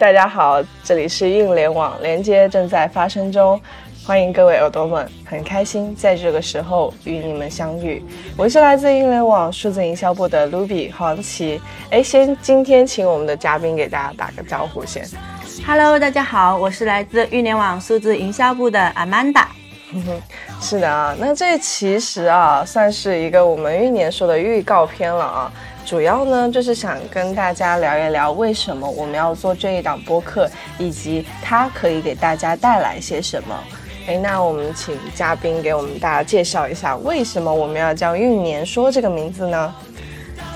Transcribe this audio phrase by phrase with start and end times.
[0.00, 3.60] 大家好，这里是运联网，连接正在发生中，
[4.02, 8.02] 欢迎各位耳朵们，很开心在这个时候与你们相遇。
[8.34, 11.60] 我是来自运联网数字营销部的 Ruby 黄琦。
[11.90, 15.06] 哎，先今天请我们的嘉宾给大家打个招呼先。
[15.66, 19.44] Hello，大家好，我是来自运联网数字营销部的 Amanda。
[20.62, 25.52] 是的啊，那这其实啊，算是一个我们一年说的预告片了啊。
[25.84, 30.48] 主要呢，就是想跟大家聊一聊为什么我们要做这一档播客，
[30.78, 33.58] 以及它可以给大家带来些什么。
[34.06, 39.74] 哎，那我们请嘉宾给我们大家介绍一下，为什么我们要叫“运年说”这个名字呢？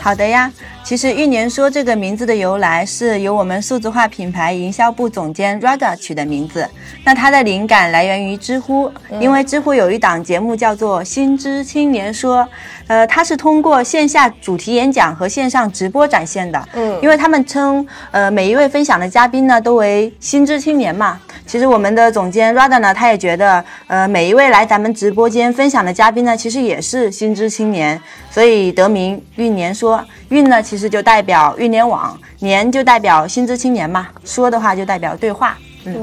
[0.00, 0.50] 好的呀。
[0.82, 6.68] 其实“玉年说”这个名字的由来是由我们数字化品牌营销部总监 Rada 取的名字。
[7.04, 12.42] 那它的灵感来源于知乎，因为知乎有一档节目叫做《新知青年说》，
[12.86, 16.62] 呃，它是通过线下主题演讲和线上直播展现的。
[16.74, 21.18] 嗯，因为他们称，呃，每一位分享的嘉宾呢都为新知青年嘛。
[21.54, 30.04] 其实我们的总监 Rada 呢，他也觉得，呃，每一位来咱们直播间分享的嘉宾呢，其实也是新知青年，所以得名“运年说”。
[30.30, 34.08] 运呢，其实就代表运联网；年就代表新知青年嘛。
[34.24, 35.56] 说的话就代表对话。
[35.84, 35.94] 嗯，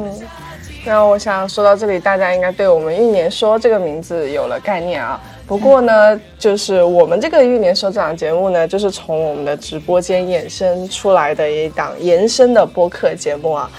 [0.86, 5.20] 那我想说到这里，大家应该对我们“运年说”这个名字有了概念啊。
[5.46, 13.70] 不过呢，就是我们这个“运年说”这档节目呢，就是从我们的直播间衍生出来的一档延伸的播客节目啊。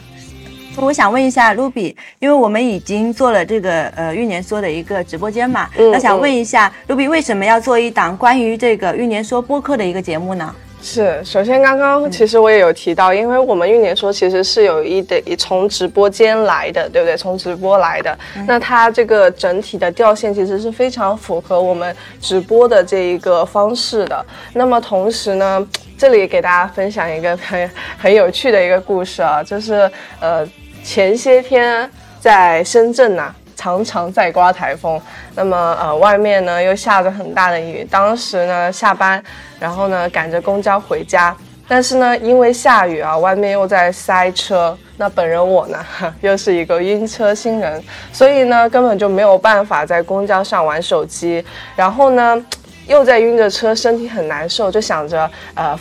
[0.76, 10.54] 我想问一下 Ruby，因为我们已经做了这个呃玉年说的一个直播间嘛，那想问一下 Ruby 为什么要做一档关于这个玉年说播客的一个节目呢？
[10.84, 17.16] 是，首先刚刚其实我也有提到，因为我们玉年说其实是有一的从直播间来的，对不对？
[17.16, 24.26] 从直播来的，那它这个整体的调性其实是非常符合我们直播的这一个方式的。
[24.54, 25.64] 那么同时呢，
[25.96, 29.88] 这里给大家分享一个很很有趣的一个故事啊，就是
[30.18, 30.44] 呃。
[30.84, 31.88] 前些天
[32.20, 35.00] 在深圳呐，常常在刮台风，
[35.34, 37.86] 那么呃外面呢又下着很大的雨。
[37.90, 39.22] 当时呢下班，
[39.58, 41.34] 然后呢赶着公交回家，
[41.66, 44.76] 但是呢因为下雨啊，外面又在塞车。
[44.96, 45.84] 那本人我呢
[46.20, 47.82] 又是一个晕车新人，
[48.12, 51.44] 所以呢根本就没有办法在公交上玩手机。
[51.74, 52.44] 然后呢
[52.86, 55.78] 又在晕着车，身体很难受，就想着呃。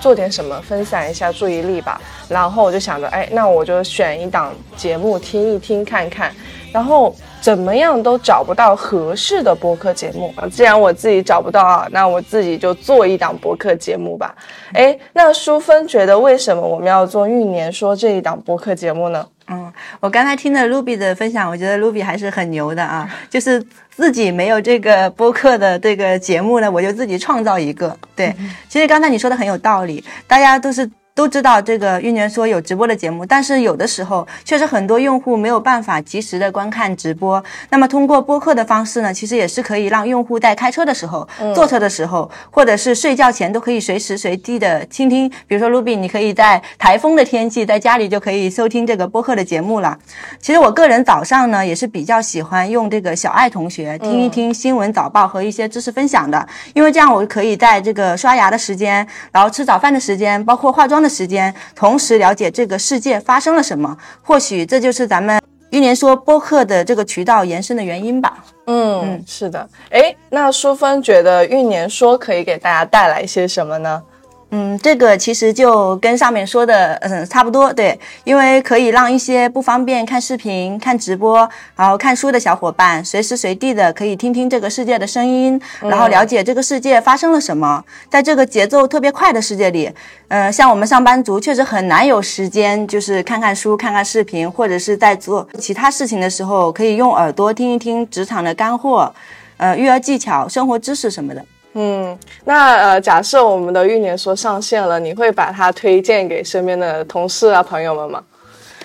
[0.00, 6.32] 做点什么分散一下注意力吧，然后我就想着，哎，那我就选一档节目听一听看看，
[6.72, 10.48] 然后怎么样都找不到合适的播客节目啊。
[10.48, 14.34] 既然我自己找不到啊，那我自己就做一档播客节目吧。
[14.72, 19.26] 哎，那淑芬觉得为什么我们要做《玉年说》这一档播客节目呢？
[19.50, 27.96] 嗯，我刚才听了 Ruby 的分享，我觉得 Ruby 还是很牛的啊，就是自己没有这个播客的这个节目呢，我就自己创造一个。
[28.14, 28.34] 对，
[28.68, 30.90] 其实刚才你说的很有道理，大家都是。
[31.18, 37.42] 都知道这个运年说有直播的节目，但是有的时候确实很多用户没有办法及时的观看直播。
[37.70, 45.28] 那么通过播客的方式呢，其实也是可以让用户在开车的时候、坐车的时候，或者是睡觉前都可以随时随地的倾听。
[45.48, 49.98] 比如说 Ruby，你可以在台风的天气在家里就可以收听这个播客的节目了。
[50.40, 61.07] 其实我个人早上呢也是比较喜欢用这个小爱同学听一听新闻早报和一些知识分享的，因为这样我可以在这个刷牙的时间，然后吃早饭的时间，包括化妆的。
[61.08, 68.44] 时间，同时了解这个世界发生了什么，或许这就是咱们玉年说播客的这个渠道延伸的原因吧。
[68.66, 69.68] 嗯，是的。
[69.90, 74.02] 哎，那淑芬觉得玉年说可以给大家带来一些什么呢？
[74.50, 87.84] 嗯，这个其实就跟上面说的嗯差不多，对，因为可以让一些不方便看视频、看直播，然后看书的小伙伴，随时随地的可以听听这个世界的声音，然后了解这个世界发生了什么。
[88.08, 89.92] 在这个节奏特别快的世界里，
[90.28, 99.14] 呃，像我们上班族确实很难有时间，就是看看书、看看视频，或者是在做其他事情的时候，可以用耳朵听一听职场的干货，
[99.58, 101.44] 呃，育儿技巧、生活知识什么的。
[101.80, 108.20] 嗯，那呃，假设我们的玉年说上线了，你会把它推荐给身边的同事啊、朋友们吗？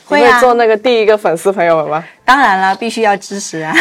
[0.05, 2.03] 会做那个第一个粉丝朋友们吗？
[2.25, 3.73] 当然了，必须要支持啊！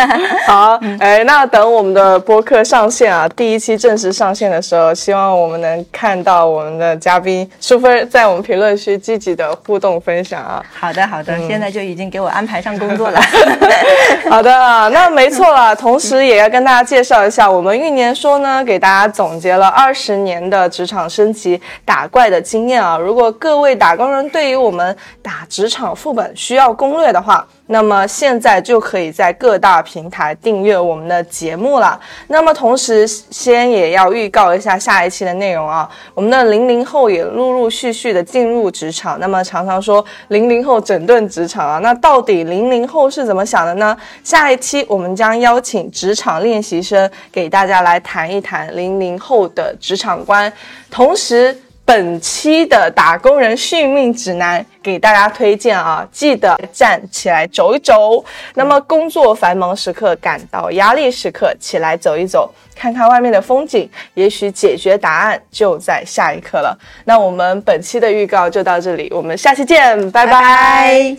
[0.46, 10.64] 好，哎，那等我们的播客上线啊，第一期正式上线的时候，希望我们能看到我们的嘉宾淑芬在我们评论区积极的互动分享啊。
[10.72, 13.20] 好的，好的，现在就已经给我安排上工作了。
[14.30, 14.50] 好的，
[14.90, 15.76] 那没错了。
[15.76, 22.96] 同时也要跟大家介绍一下，我们运年说呢，给大家总结了二十年的职场升级打怪的经验啊。
[22.96, 31.98] 如果各位打工人对于我们打职场副本需要攻略的话，那么现在就可以在各大平台订阅我们的节目了。
[32.26, 35.88] 那么同时，先也要预告一下下一期的内容啊。
[36.12, 39.20] 我们的零零后也陆陆续续的进入职场。
[39.20, 43.96] 那么常常说零零后整顿职场啊，那到底零零后是怎么想的呢？
[44.24, 50.52] 下一期我们将邀请职场练习生给大家来谈一谈零零后的职场观，
[50.90, 51.56] 同时。
[51.90, 58.24] 本期的打工人续命指南给大家推荐啊，记得站起来走一走。
[58.54, 66.78] 那么工作繁忙时刻感到压力时刻，起来走一走，看看外面的风景，也许解决答案就在下一刻了。
[67.06, 71.16] 那我们本期的预告就到这里，我们下期见，拜拜。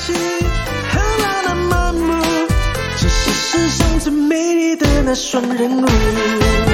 [0.00, 0.37] 世上
[3.98, 6.67] 最美丽的那双人舞。